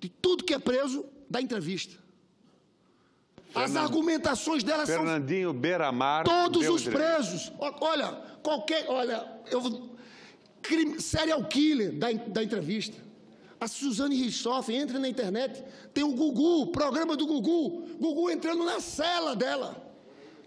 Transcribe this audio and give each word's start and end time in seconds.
de 0.00 0.08
tudo 0.08 0.44
que 0.44 0.54
é 0.54 0.58
preso 0.58 1.04
dá 1.28 1.40
entrevista. 1.40 1.96
As 3.54 3.76
argumentações 3.76 4.62
Fernandinho 4.86 5.50
são. 5.50 5.60
Beiramar. 5.60 6.24
Todos 6.24 6.68
os 6.68 6.84
presos. 6.84 7.52
Olha, 7.58 8.12
qualquer. 8.42 8.86
Olha, 8.88 9.26
eu. 9.50 9.90
Crime, 10.62 11.00
serial 11.00 11.42
killer 11.44 11.92
da, 11.92 12.12
da 12.12 12.42
entrevista. 12.42 12.96
A 13.60 13.66
Suzane 13.66 14.16
Richthofen 14.16 14.76
entra 14.76 14.98
na 14.98 15.08
internet, 15.08 15.62
tem 15.92 16.02
o 16.04 16.14
Gugu, 16.14 16.68
programa 16.68 17.16
do 17.16 17.26
Gugu. 17.26 17.86
Gugu 17.98 18.30
entrando 18.30 18.64
na 18.64 18.80
cela 18.80 19.34
dela. 19.36 19.76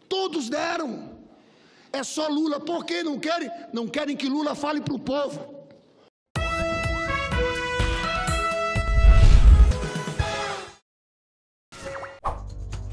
Todos 0.08 0.50
deram. 0.50 1.12
É 1.92 2.04
só 2.04 2.28
Lula. 2.28 2.60
Por 2.60 2.86
que 2.86 3.04
não 3.04 3.20
querem? 3.20 3.52
Não 3.72 3.88
querem 3.88 4.16
que 4.16 4.28
Lula 4.28 4.56
fale 4.56 4.82
para 4.82 4.96
o 4.96 5.00
povo. 5.00 5.63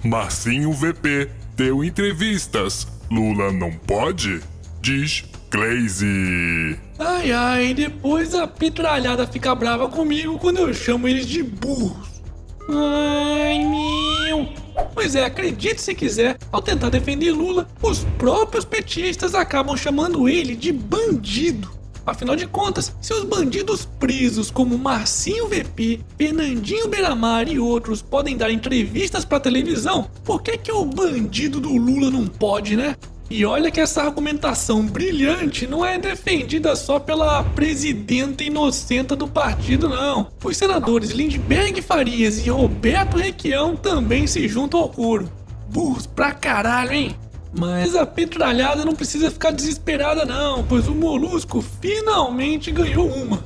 Marcinho 0.02 0.72
VP 0.72 1.28
deu 1.54 1.84
entrevistas. 1.84 2.88
Lula 3.10 3.52
não 3.52 3.70
pode? 3.70 4.40
Diz 4.80 5.24
Glaze. 5.50 6.78
Ai 6.98 7.32
ai, 7.32 7.74
depois 7.74 8.34
a 8.34 8.46
petralhada 8.46 9.26
fica 9.26 9.54
brava 9.54 9.88
comigo 9.88 10.38
quando 10.38 10.58
eu 10.58 10.72
chamo 10.72 11.06
eles 11.06 11.26
de 11.26 11.42
burros. 11.42 12.22
Ai 12.68 13.58
meu. 13.58 14.48
Pois 14.94 15.14
é, 15.14 15.24
acredite 15.24 15.82
se 15.82 15.94
quiser, 15.94 16.38
ao 16.50 16.62
tentar 16.62 16.88
defender 16.88 17.32
Lula, 17.32 17.68
os 17.82 18.04
próprios 18.16 18.64
petistas 18.64 19.34
acabam 19.34 19.76
chamando 19.76 20.28
ele 20.28 20.56
de 20.56 20.72
bandido. 20.72 21.79
Afinal 22.04 22.36
de 22.36 22.46
contas, 22.46 22.94
se 23.00 23.12
os 23.12 23.24
bandidos 23.24 23.86
presos 23.98 24.50
como 24.50 24.78
Marcinho 24.78 25.48
VP, 25.48 26.00
Fernandinho 26.16 26.88
Beiramar 26.88 27.48
e 27.48 27.58
outros 27.58 28.02
podem 28.02 28.36
dar 28.36 28.50
entrevistas 28.50 29.24
pra 29.24 29.40
televisão, 29.40 30.10
por 30.24 30.42
que 30.42 30.58
que 30.58 30.72
o 30.72 30.84
bandido 30.84 31.60
do 31.60 31.76
Lula 31.76 32.10
não 32.10 32.26
pode, 32.26 32.76
né? 32.76 32.96
E 33.30 33.44
olha 33.44 33.70
que 33.70 33.80
essa 33.80 34.02
argumentação 34.02 34.84
brilhante 34.84 35.64
não 35.64 35.86
é 35.86 35.96
defendida 35.96 36.74
só 36.74 36.98
pela 36.98 37.44
presidenta 37.44 38.42
inocenta 38.42 39.14
do 39.14 39.28
partido, 39.28 39.88
não. 39.88 40.26
Os 40.42 40.56
senadores 40.56 41.10
Lindbergh 41.10 41.80
Farias 41.80 42.44
e 42.44 42.50
Roberto 42.50 43.16
Requião 43.16 43.76
também 43.76 44.26
se 44.26 44.48
juntam 44.48 44.80
ao 44.80 44.88
coro. 44.88 45.30
Burros 45.68 46.08
pra 46.08 46.32
caralho, 46.32 46.92
hein? 46.92 47.16
Mas 47.56 47.96
a 47.96 48.06
petralhada 48.06 48.84
não 48.84 48.94
precisa 48.94 49.30
ficar 49.30 49.50
desesperada, 49.50 50.24
não, 50.24 50.64
pois 50.64 50.86
o 50.86 50.94
Molusco 50.94 51.62
finalmente 51.80 52.70
ganhou 52.70 53.08
uma. 53.08 53.44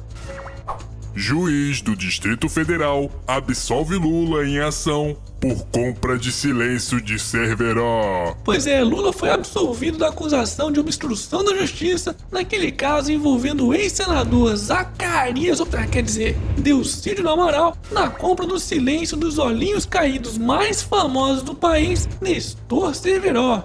Juiz 1.17 1.81
do 1.81 1.95
Distrito 1.95 2.49
Federal 2.49 3.09
absolve 3.27 3.95
Lula 3.95 4.45
em 4.45 4.59
ação 4.59 5.17
por 5.41 5.65
compra 5.67 6.19
de 6.19 6.33
silêncio 6.33 7.01
de 7.01 7.21
Cerveró. 7.21 8.35
Pois 8.43 8.67
é, 8.67 8.83
Lula 8.83 9.13
foi 9.13 9.31
absolvido 9.31 9.99
da 9.99 10.09
acusação 10.09 10.73
de 10.73 10.81
obstrução 10.81 11.45
da 11.45 11.55
justiça 11.55 12.17
naquele 12.33 12.73
caso 12.73 13.13
envolvendo 13.13 13.69
o 13.69 13.75
ex-senador 13.75 14.57
Zacarias, 14.57 15.61
ou 15.61 15.67
quer 15.67 16.03
dizer, 16.03 16.37
Delcídio 16.59 17.23
do 17.23 17.31
Amaral, 17.31 17.77
na 17.93 18.09
compra 18.09 18.45
do 18.45 18.59
silêncio 18.59 19.17
dos 19.17 19.39
olhinhos 19.39 19.87
caídos 19.87 20.37
mais 20.37 20.83
famosos 20.83 21.45
do 21.45 21.55
país, 21.55 22.09
Nestor 22.21 22.93
Cerveró. 22.95 23.65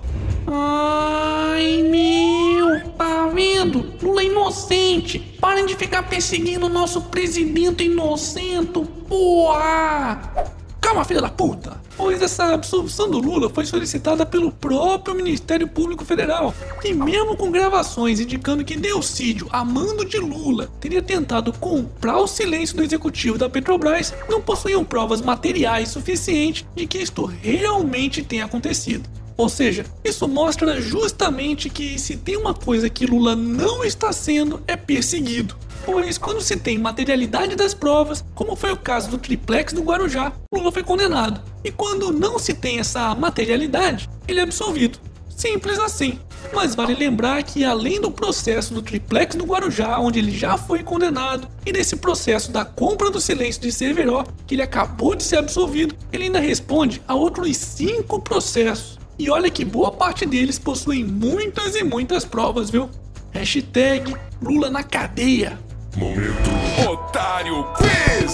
Ai 0.51 1.83
meu, 1.83 2.89
tá 2.97 3.27
vendo? 3.27 3.93
Lula 4.01 4.23
inocente. 4.23 5.19
Parem 5.39 5.67
de 5.67 5.75
ficar 5.75 6.03
perseguindo 6.03 6.65
o 6.65 6.69
nosso 6.69 7.03
presidente 7.03 7.83
inocente, 7.83 8.83
porra! 9.07 10.55
Calma, 10.81 11.05
filha 11.05 11.21
da 11.21 11.29
puta! 11.29 11.79
Pois 11.95 12.19
essa 12.19 12.53
absolvição 12.53 13.11
do 13.11 13.19
Lula 13.19 13.49
foi 13.49 13.65
solicitada 13.65 14.25
pelo 14.25 14.51
próprio 14.51 15.13
Ministério 15.13 15.67
Público 15.67 16.03
Federal, 16.03 16.51
que 16.81 16.93
mesmo 16.93 17.35
com 17.35 17.51
gravações 17.51 18.19
indicando 18.19 18.65
que 18.65 18.75
Delcídio, 18.75 19.49
mando 19.67 20.03
de 20.03 20.17
Lula, 20.17 20.69
teria 20.79 21.01
tentado 21.01 21.53
comprar 21.53 22.17
o 22.17 22.25
silêncio 22.25 22.75
do 22.75 22.83
executivo 22.83 23.37
da 23.37 23.49
Petrobras, 23.49 24.15
não 24.29 24.41
possuíam 24.41 24.83
provas 24.83 25.21
materiais 25.21 25.89
suficientes 25.89 26.65
de 26.73 26.87
que 26.87 26.97
isto 26.97 27.25
realmente 27.25 28.23
tenha 28.23 28.45
acontecido. 28.45 29.18
Ou 29.39 29.47
seja, 29.47 29.85
isso 30.03 30.27
mostra 30.27 30.81
justamente 30.81 31.69
que 31.69 31.97
se 31.97 32.17
tem 32.17 32.35
uma 32.35 32.53
coisa 32.53 32.89
que 32.89 33.05
Lula 33.05 33.37
não 33.37 33.85
está 33.85 34.11
sendo, 34.11 34.61
é 34.67 34.75
perseguido. 34.75 35.55
Pois 35.85 36.17
quando 36.17 36.41
se 36.41 36.57
tem 36.57 36.77
materialidade 36.77 37.55
das 37.55 37.73
provas, 37.73 38.21
como 38.35 38.53
foi 38.53 38.73
o 38.73 38.77
caso 38.77 39.09
do 39.09 39.17
triplex 39.17 39.71
do 39.71 39.81
Guarujá, 39.81 40.33
Lula 40.53 40.73
foi 40.73 40.83
condenado. 40.83 41.41
E 41.63 41.71
quando 41.71 42.11
não 42.11 42.37
se 42.37 42.53
tem 42.53 42.79
essa 42.79 43.15
materialidade, 43.15 44.09
ele 44.27 44.41
é 44.41 44.43
absolvido. 44.43 44.99
Simples 45.29 45.79
assim. 45.79 46.19
Mas 46.53 46.75
vale 46.75 46.93
lembrar 46.93 47.41
que 47.43 47.63
além 47.63 48.01
do 48.01 48.11
processo 48.11 48.73
do 48.73 48.81
triplex 48.81 49.37
do 49.37 49.45
Guarujá, 49.45 49.99
onde 49.99 50.19
ele 50.19 50.37
já 50.37 50.57
foi 50.57 50.83
condenado, 50.83 51.47
e 51.65 51.71
desse 51.71 51.95
processo 51.95 52.51
da 52.51 52.65
compra 52.65 53.09
do 53.09 53.21
silêncio 53.21 53.61
de 53.61 53.71
Cerveró, 53.71 54.25
que 54.45 54.55
ele 54.55 54.63
acabou 54.63 55.15
de 55.15 55.23
ser 55.23 55.37
absolvido, 55.37 55.95
ele 56.11 56.25
ainda 56.25 56.41
responde 56.41 57.01
a 57.07 57.15
outros 57.15 57.55
cinco 57.55 58.19
processos. 58.19 58.98
E 59.19 59.29
olha 59.29 59.51
que 59.51 59.65
boa 59.65 59.91
parte 59.91 60.25
deles 60.25 60.57
possuem 60.57 61.03
muitas 61.03 61.75
e 61.75 61.83
muitas 61.83 62.23
provas, 62.23 62.69
viu? 62.69 62.89
Hashtag 63.31 64.15
Lula 64.41 64.69
na 64.69 64.81
cadeia. 64.81 65.59
Momento 65.97 66.49
Otário 66.89 67.67
Quiz! 67.73 68.31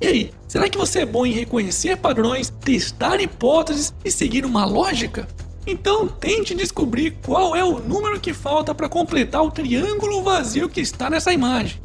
E 0.00 0.06
aí, 0.06 0.30
será 0.48 0.68
que 0.68 0.76
você 0.76 1.02
é 1.02 1.06
bom 1.06 1.24
em 1.24 1.32
reconhecer 1.32 1.96
padrões, 1.98 2.50
testar 2.60 3.20
hipóteses 3.20 3.94
e 4.04 4.10
seguir 4.10 4.44
uma 4.44 4.64
lógica? 4.64 5.28
Então 5.64 6.08
tente 6.08 6.52
descobrir 6.52 7.18
qual 7.24 7.54
é 7.54 7.62
o 7.62 7.78
número 7.78 8.18
que 8.18 8.34
falta 8.34 8.74
para 8.74 8.88
completar 8.88 9.44
o 9.44 9.50
triângulo 9.52 10.24
vazio 10.24 10.68
que 10.68 10.80
está 10.80 11.08
nessa 11.08 11.32
imagem. 11.32 11.80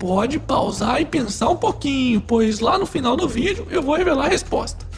Pode 0.00 0.38
pausar 0.38 0.98
e 0.98 1.04
pensar 1.04 1.50
um 1.50 1.56
pouquinho, 1.56 2.22
pois 2.22 2.58
lá 2.58 2.78
no 2.78 2.86
final 2.86 3.18
do 3.18 3.28
vídeo 3.28 3.66
eu 3.70 3.82
vou 3.82 3.94
revelar 3.94 4.24
a 4.24 4.28
resposta. 4.28 4.88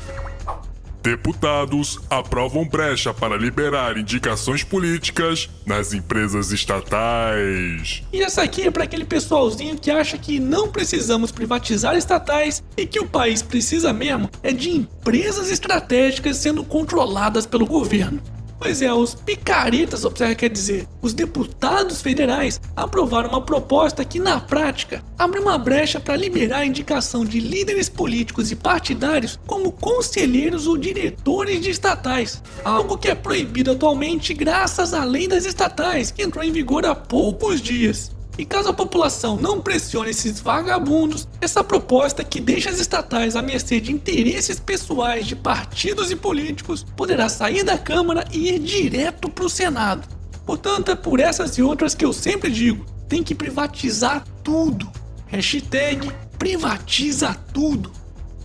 Deputados 1.02 1.98
aprovam 2.08 2.64
brecha 2.64 3.12
para 3.12 3.36
liberar 3.36 3.98
indicações 3.98 4.62
políticas 4.62 5.50
nas 5.66 5.92
empresas 5.92 6.52
estatais. 6.52 8.04
E 8.12 8.22
essa 8.22 8.44
aqui 8.44 8.62
é 8.62 8.70
para 8.70 8.84
aquele 8.84 9.04
pessoalzinho 9.04 9.76
que 9.76 9.90
acha 9.90 10.16
que 10.16 10.38
não 10.38 10.68
precisamos 10.68 11.32
privatizar 11.32 11.96
estatais 11.96 12.62
e 12.76 12.86
que 12.86 13.00
o 13.00 13.08
país 13.08 13.42
precisa 13.42 13.92
mesmo 13.92 14.30
é 14.40 14.52
de 14.52 14.70
empresas 14.70 15.50
estratégicas 15.50 16.36
sendo 16.36 16.62
controladas 16.62 17.44
pelo 17.44 17.66
governo. 17.66 18.22
Pois 18.62 18.81
é, 18.81 18.95
os 18.95 19.12
picaretas, 19.12 20.05
observa 20.05 20.37
quer 20.37 20.49
dizer, 20.49 20.87
os 21.03 21.12
deputados 21.12 22.00
federais 22.00 22.61
aprovaram 22.77 23.31
uma 23.31 23.41
proposta 23.41 24.05
que, 24.05 24.21
na 24.21 24.39
prática, 24.39 25.03
abre 25.19 25.41
uma 25.41 25.59
brecha 25.59 25.99
para 25.99 26.15
liberar 26.15 26.59
a 26.59 26.65
indicação 26.65 27.25
de 27.25 27.41
líderes 27.41 27.89
políticos 27.89 28.53
e 28.53 28.56
partidários 28.56 29.37
como 29.49 29.73
conselheiros 29.73 30.69
ou 30.69 30.78
diretores 30.78 31.61
de 31.61 31.71
estatais, 31.71 32.41
algo 32.65 32.97
que 32.97 33.09
é 33.09 33.17
proibido 33.17 33.73
atualmente 33.73 34.33
graças 34.33 34.94
à 34.94 35.03
lei 35.03 35.27
das 35.27 35.44
estatais, 35.44 36.12
que 36.12 36.23
entrou 36.23 36.44
em 36.44 36.53
vigor 36.53 36.87
há 36.87 36.94
poucos 36.94 37.61
dias. 37.61 38.12
E 38.38 38.44
caso 38.47 38.70
a 38.70 38.72
população 38.72 39.37
não 39.37 39.60
pressione 39.60 40.10
esses 40.10 40.41
vagabundos, 40.41 41.28
essa 41.41 41.62
proposta 41.62 42.25
que 42.25 42.41
deixa 42.41 42.70
as 42.70 42.78
estatais 42.78 43.37
à 43.37 43.43
mercê 43.43 43.78
de 43.78 43.93
interesses 43.93 44.59
pessoais 44.59 45.26
de 45.26 45.37
partidos 45.37 46.10
e 46.10 46.16
políticos 46.16 46.84
poderá 46.97 47.28
sair 47.28 47.62
da 47.62 47.76
Câmara 47.76 48.25
e 48.32 48.48
ir 48.48 48.59
direto 48.59 49.28
para 49.28 49.44
o 49.44 49.50
Senado. 49.50 50.09
Portanto, 50.47 50.91
é 50.91 50.94
por 50.94 51.20
essas 51.20 51.59
e 51.59 51.62
outras 51.62 51.94
que 51.94 52.04
eu 52.04 52.12
sempre 52.12 52.50
digo: 52.50 52.84
tem 53.09 53.22
que 53.22 53.34
privatizar 53.34 54.25
tudo. 54.43 54.90
Hashtag 55.26 56.11
privatiza 56.38 57.37
tudo. 57.52 57.93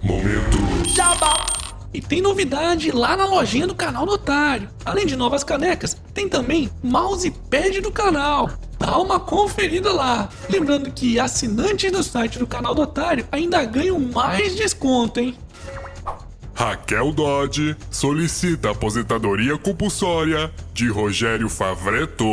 Momento 0.04 0.58
E 1.94 2.02
tem 2.02 2.22
novidade 2.22 2.92
lá 2.92 3.18
na 3.18 3.26
lojinha 3.26 3.66
do 3.66 3.74
canal 3.74 4.06
do 4.06 4.12
Otário. 4.14 4.70
Além 4.86 5.06
de 5.06 5.16
novas 5.16 5.44
canecas, 5.44 5.98
tem 6.14 6.30
também 6.30 6.70
mousepad 6.84 7.82
do 7.82 7.92
canal. 7.92 8.52
Dá 8.88 8.98
uma 9.00 9.20
conferida 9.20 9.92
lá. 9.92 10.30
Lembrando 10.50 10.90
que 10.90 11.20
assinantes 11.20 11.92
do 11.92 12.02
site 12.02 12.40
do 12.40 12.48
canal 12.48 12.74
do 12.74 12.84
Otário 12.84 13.28
ainda 13.34 13.66
ganham 13.66 14.00
mais 14.00 14.56
desconto, 14.56 15.20
hein? 15.20 15.36
Raquel 16.58 17.12
Dodge 17.12 17.76
solicita 17.92 18.72
aposentadoria 18.72 19.56
compulsória 19.60 20.52
de 20.74 20.90
Rogério 20.90 21.48
Favreto. 21.50 22.26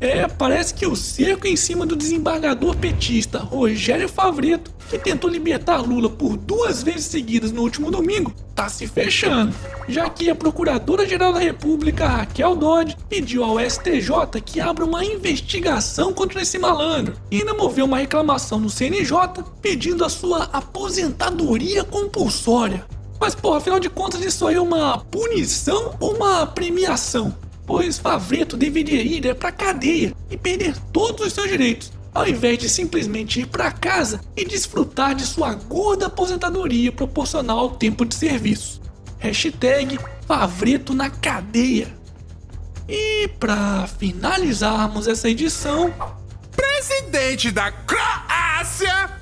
É, 0.00 0.26
parece 0.26 0.72
que 0.72 0.86
o 0.86 0.96
cerco 0.96 1.46
em 1.46 1.54
cima 1.54 1.84
do 1.84 1.94
desembargador 1.94 2.74
petista 2.74 3.40
Rogério 3.40 4.08
Favreto, 4.08 4.70
que 4.88 4.98
tentou 4.98 5.28
libertar 5.28 5.82
Lula 5.82 6.08
por 6.08 6.38
duas 6.38 6.82
vezes 6.82 7.04
seguidas 7.04 7.52
no 7.52 7.60
último 7.60 7.90
domingo, 7.90 8.32
tá 8.54 8.70
se 8.70 8.86
fechando, 8.86 9.54
já 9.86 10.08
que 10.08 10.30
a 10.30 10.34
Procuradora-Geral 10.34 11.34
da 11.34 11.38
República, 11.38 12.08
Raquel 12.08 12.56
Dodge, 12.56 12.96
pediu 13.06 13.44
ao 13.44 13.60
STJ 13.60 14.40
que 14.42 14.60
abra 14.60 14.86
uma 14.86 15.04
investigação 15.04 16.14
contra 16.14 16.40
esse 16.40 16.58
malandro 16.58 17.16
e 17.30 17.40
ainda 17.40 17.52
moveu 17.52 17.84
uma 17.84 17.98
reclamação 17.98 18.58
no 18.58 18.70
CNJ 18.70 19.44
pedindo 19.60 20.06
a 20.06 20.08
sua 20.08 20.44
aposentadoria 20.44 21.84
compulsória. 21.84 22.86
Mas, 23.22 23.36
porra, 23.36 23.58
afinal 23.58 23.78
de 23.78 23.88
contas, 23.88 24.20
isso 24.24 24.46
aí 24.48 24.56
é 24.56 24.60
uma 24.60 24.98
punição 24.98 25.94
ou 26.00 26.16
uma 26.16 26.44
premiação? 26.44 27.34
pois 27.64 27.98
Favreto 27.98 28.56
deveria 28.56 29.02
ir 29.02 29.24
é 29.26 29.32
pra 29.32 29.52
cadeia 29.52 30.12
e 30.30 30.36
perder 30.36 30.76
todos 30.92 31.26
os 31.26 31.32
seus 31.32 31.48
direitos, 31.48 31.92
ao 32.12 32.26
invés 32.26 32.58
de 32.58 32.68
simplesmente 32.68 33.40
ir 33.40 33.46
para 33.46 33.70
casa 33.70 34.20
e 34.36 34.44
desfrutar 34.44 35.14
de 35.14 35.24
sua 35.24 35.54
gorda 35.54 36.06
aposentadoria 36.06 36.92
proporcional 36.92 37.58
ao 37.58 37.70
tempo 37.70 38.04
de 38.04 38.14
serviço. 38.14 38.82
Hashtag 39.18 39.98
Favreto 40.26 40.92
na 40.92 41.08
cadeia. 41.08 41.88
E 42.88 43.28
para 43.40 43.86
finalizarmos 43.86 45.06
essa 45.06 45.30
edição, 45.30 45.94
Presidente 46.54 47.50
da 47.50 47.70
Croácia 47.70 48.41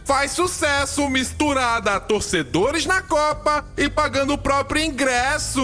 faz 0.05 0.33
sucesso 0.33 1.09
misturada 1.09 1.95
a 1.95 2.01
torcedores 2.01 2.85
na 2.85 3.01
Copa 3.01 3.65
e 3.77 3.89
pagando 3.89 4.35
o 4.35 4.39
próprio 4.39 4.83
ingresso. 4.83 5.63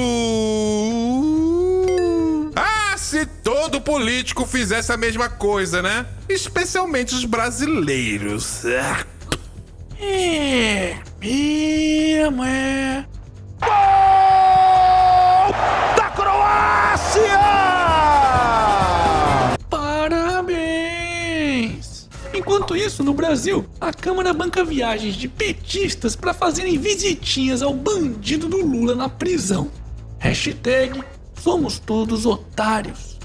Ah, 2.54 2.96
se 2.96 3.26
todo 3.26 3.80
político 3.80 4.46
fizesse 4.46 4.92
a 4.92 4.96
mesma 4.96 5.28
coisa, 5.28 5.82
né? 5.82 6.06
Especialmente 6.28 7.14
os 7.14 7.24
brasileiros. 7.24 8.62
Ah. 8.66 9.04
é 10.00 10.96
mesmo 11.20 12.44
é. 12.44 13.04
Enquanto 22.66 22.84
isso, 22.84 23.04
no 23.04 23.14
Brasil, 23.14 23.64
a 23.80 23.92
Câmara 23.92 24.32
banca 24.32 24.64
viagens 24.64 25.14
de 25.14 25.28
petistas 25.28 26.16
para 26.16 26.34
fazerem 26.34 26.76
visitinhas 26.76 27.62
ao 27.62 27.72
bandido 27.72 28.48
do 28.48 28.56
Lula 28.56 28.92
na 28.92 29.08
prisão. 29.08 29.70
Hashtag 30.18 31.00
somos 31.40 31.78
todos 31.78 32.26
otários. 32.26 33.20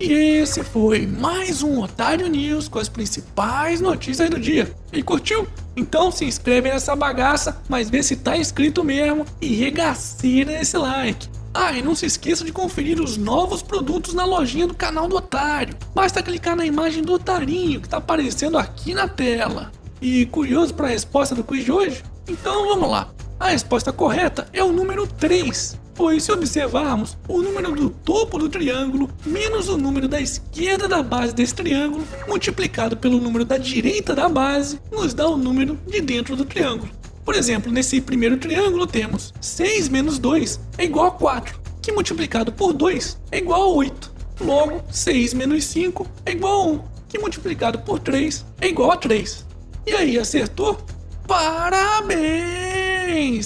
E 0.00 0.10
esse 0.10 0.64
foi 0.64 1.06
mais 1.06 1.62
um 1.62 1.82
Otário 1.82 2.28
News 2.28 2.66
com 2.66 2.78
as 2.78 2.88
principais 2.88 3.82
notícias 3.82 4.30
do 4.30 4.40
dia. 4.40 4.74
E 4.90 5.02
curtiu? 5.02 5.46
Então 5.76 6.10
se 6.10 6.24
inscreve 6.24 6.70
nessa 6.70 6.96
bagaça, 6.96 7.60
mas 7.68 7.90
vê 7.90 8.02
se 8.02 8.16
tá 8.16 8.38
inscrito 8.38 8.82
mesmo 8.82 9.26
e 9.38 9.54
regaceira 9.54 10.58
esse 10.58 10.78
like. 10.78 11.28
Ah, 11.58 11.72
e 11.72 11.80
não 11.80 11.94
se 11.94 12.04
esqueça 12.04 12.44
de 12.44 12.52
conferir 12.52 13.00
os 13.00 13.16
novos 13.16 13.62
produtos 13.62 14.12
na 14.12 14.26
lojinha 14.26 14.66
do 14.66 14.74
canal 14.74 15.08
do 15.08 15.16
Otário. 15.16 15.74
Basta 15.94 16.22
clicar 16.22 16.54
na 16.54 16.66
imagem 16.66 17.02
do 17.02 17.14
Otarinho 17.14 17.80
que 17.80 17.88
tá 17.88 17.96
aparecendo 17.96 18.58
aqui 18.58 18.92
na 18.92 19.08
tela. 19.08 19.72
E 19.98 20.26
curioso 20.26 20.74
para 20.74 20.88
a 20.88 20.90
resposta 20.90 21.34
do 21.34 21.42
quiz 21.42 21.64
de 21.64 21.72
hoje? 21.72 22.04
Então 22.28 22.68
vamos 22.68 22.90
lá. 22.90 23.08
A 23.40 23.48
resposta 23.48 23.90
correta 23.90 24.46
é 24.52 24.62
o 24.62 24.70
número 24.70 25.06
3. 25.06 25.80
Pois 25.94 26.24
se 26.24 26.30
observarmos 26.30 27.16
o 27.26 27.40
número 27.40 27.74
do 27.74 27.88
topo 27.88 28.38
do 28.38 28.50
triângulo 28.50 29.08
menos 29.24 29.70
o 29.70 29.78
número 29.78 30.06
da 30.06 30.20
esquerda 30.20 30.86
da 30.86 31.02
base 31.02 31.34
desse 31.34 31.54
triângulo 31.54 32.06
multiplicado 32.28 32.98
pelo 32.98 33.18
número 33.18 33.46
da 33.46 33.56
direita 33.56 34.14
da 34.14 34.28
base 34.28 34.78
nos 34.92 35.14
dá 35.14 35.26
o 35.26 35.38
número 35.38 35.78
de 35.86 36.02
dentro 36.02 36.36
do 36.36 36.44
triângulo. 36.44 36.90
Por 37.26 37.34
exemplo, 37.34 37.72
nesse 37.72 38.00
primeiro 38.00 38.36
triângulo 38.36 38.86
temos 38.86 39.34
6 39.40 39.88
menos 39.88 40.16
2 40.16 40.60
é 40.78 40.84
igual 40.84 41.06
a 41.06 41.10
4, 41.10 41.58
que 41.82 41.90
multiplicado 41.90 42.52
por 42.52 42.72
2 42.72 43.18
é 43.32 43.38
igual 43.38 43.62
a 43.62 43.66
8. 43.66 44.14
Logo, 44.40 44.84
6 44.92 45.34
menos 45.34 45.64
5 45.64 46.06
é 46.24 46.30
igual 46.30 46.54
a 46.54 46.66
1, 46.66 46.80
que 47.08 47.18
multiplicado 47.18 47.80
por 47.80 47.98
3 47.98 48.46
é 48.60 48.68
igual 48.68 48.92
a 48.92 48.96
3. 48.96 49.44
E 49.84 49.92
aí, 49.92 50.16
acertou? 50.16 50.78
Parabéns! 51.26 52.14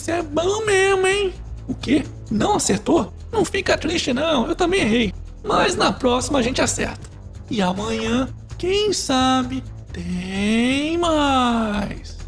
É 0.08 0.22
bom 0.22 0.62
mesmo, 0.66 1.06
hein? 1.06 1.32
O 1.66 1.74
quê? 1.74 2.04
Não 2.30 2.56
acertou? 2.56 3.10
Não 3.32 3.46
fica 3.46 3.78
triste 3.78 4.12
não, 4.12 4.46
eu 4.46 4.54
também 4.54 4.82
errei. 4.82 5.14
Mas 5.42 5.74
na 5.74 5.90
próxima 5.90 6.38
a 6.38 6.42
gente 6.42 6.60
acerta. 6.60 7.08
E 7.50 7.62
amanhã, 7.62 8.28
quem 8.58 8.92
sabe, 8.92 9.64
tem 9.90 10.98
mais. 10.98 12.19